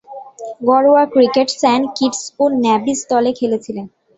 [0.67, 3.77] ঘরোয়া ক্রিকেটে Saint Kitts ও নেভিস দলে খেলছেন।